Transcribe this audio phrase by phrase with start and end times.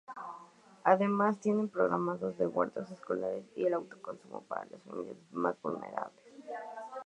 [0.83, 6.25] Además, tiene programas de Huertos Escolares y de autoconsumo para las familias más vulnerables.